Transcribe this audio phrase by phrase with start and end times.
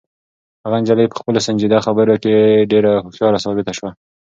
[0.63, 2.33] هغه نجلۍ په خپلو سنجیده خبرو کې
[2.71, 3.89] ډېره هوښیاره ثابته شوه.